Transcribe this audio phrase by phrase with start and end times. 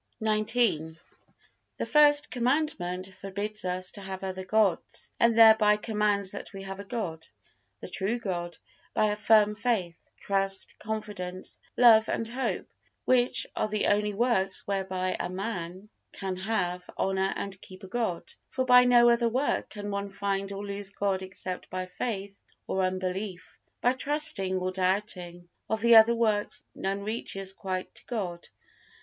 [0.19, 0.97] XIX.
[1.77, 6.79] The First Commandment forbids us to have other gods, and thereby commands that we have
[6.79, 7.27] a God,
[7.81, 8.57] the true God,
[8.95, 12.65] by a firm faith, trust, confidence, hope and love,
[13.05, 18.23] which are the only works whereby a man can have, honor and keep a God;
[18.49, 22.81] for by no other work can one find or lose God except by faith or
[22.83, 28.47] unbelief, by trusting or doubting; of the other works none reaches quite to God.